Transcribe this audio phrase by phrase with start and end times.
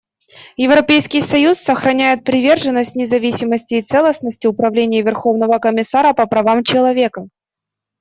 [0.57, 7.27] Европейский союз сохраняет приверженность независимости и целостности Управления Верховного комиссара по правам человека.